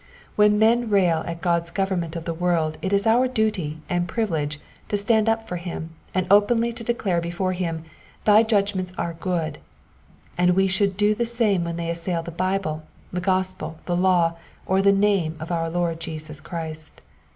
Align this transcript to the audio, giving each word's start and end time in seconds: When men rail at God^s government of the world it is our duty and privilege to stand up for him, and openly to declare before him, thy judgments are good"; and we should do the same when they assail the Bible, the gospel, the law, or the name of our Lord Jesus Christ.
When 0.35 0.57
men 0.57 0.89
rail 0.89 1.19
at 1.27 1.41
God^s 1.43 1.71
government 1.71 2.15
of 2.15 2.25
the 2.25 2.33
world 2.33 2.79
it 2.81 2.91
is 2.91 3.05
our 3.05 3.27
duty 3.27 3.77
and 3.87 4.07
privilege 4.07 4.59
to 4.89 4.97
stand 4.97 5.29
up 5.29 5.47
for 5.47 5.57
him, 5.57 5.91
and 6.11 6.25
openly 6.31 6.73
to 6.73 6.83
declare 6.83 7.21
before 7.21 7.53
him, 7.53 7.83
thy 8.25 8.41
judgments 8.41 8.91
are 8.97 9.13
good"; 9.13 9.59
and 10.39 10.55
we 10.55 10.65
should 10.67 10.97
do 10.97 11.13
the 11.13 11.27
same 11.27 11.63
when 11.63 11.75
they 11.75 11.91
assail 11.91 12.23
the 12.23 12.31
Bible, 12.31 12.81
the 13.13 13.21
gospel, 13.21 13.77
the 13.85 13.95
law, 13.95 14.33
or 14.65 14.81
the 14.81 14.91
name 14.91 15.35
of 15.39 15.51
our 15.51 15.69
Lord 15.69 15.99
Jesus 15.99 16.41
Christ. 16.41 17.01